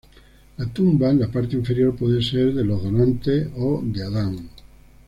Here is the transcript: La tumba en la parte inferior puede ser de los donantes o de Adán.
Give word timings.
La 0.57 0.65
tumba 0.65 1.11
en 1.11 1.19
la 1.19 1.27
parte 1.31 1.55
inferior 1.55 1.95
puede 1.95 2.23
ser 2.23 2.55
de 2.55 2.63
los 2.65 2.81
donantes 2.81 3.49
o 3.55 3.81
de 3.83 4.01
Adán. 4.01 4.49